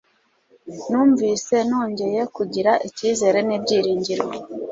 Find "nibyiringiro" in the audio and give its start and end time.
3.47-4.25